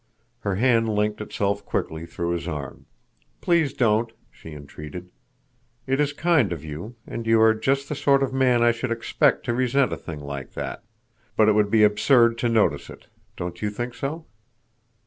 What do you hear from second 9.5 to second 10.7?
resent a thing like